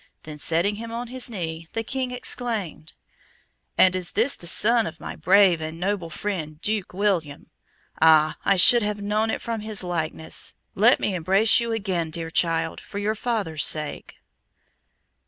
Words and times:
Then 0.23 0.39
setting 0.39 0.77
him 0.77 0.91
on 0.91 1.09
his 1.09 1.29
knee, 1.29 1.67
the 1.73 1.83
King 1.83 2.09
exclaimed, 2.09 2.93
"And 3.77 3.95
is 3.95 4.13
this 4.13 4.35
the 4.35 4.47
son 4.47 4.87
of 4.87 4.99
my 4.99 5.15
brave 5.15 5.61
and 5.61 5.79
noble 5.79 6.09
friend, 6.09 6.59
Duke 6.59 6.91
William? 6.91 7.51
Ah! 8.01 8.35
I 8.43 8.55
should 8.55 8.81
have 8.81 8.99
known 8.99 9.29
it 9.29 9.43
from 9.43 9.61
his 9.61 9.83
likeness. 9.83 10.55
Let 10.73 10.99
me 10.99 11.13
embrace 11.13 11.59
you 11.59 11.71
again, 11.71 12.09
dear 12.09 12.31
child, 12.31 12.81
for 12.81 12.97
your 12.97 13.13
father's 13.13 13.63
sake." 13.63 14.15